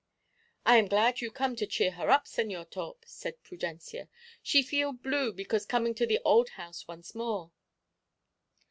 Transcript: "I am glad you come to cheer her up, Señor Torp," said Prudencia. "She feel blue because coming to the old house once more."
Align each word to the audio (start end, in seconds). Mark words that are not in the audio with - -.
"I 0.65 0.77
am 0.77 0.87
glad 0.87 1.21
you 1.21 1.29
come 1.29 1.55
to 1.57 1.67
cheer 1.67 1.91
her 1.91 2.09
up, 2.09 2.25
Señor 2.25 2.71
Torp," 2.71 3.03
said 3.05 3.43
Prudencia. 3.43 4.09
"She 4.41 4.63
feel 4.63 4.93
blue 4.93 5.31
because 5.31 5.63
coming 5.67 5.93
to 5.93 6.07
the 6.07 6.17
old 6.25 6.49
house 6.57 6.87
once 6.87 7.13
more." 7.13 7.51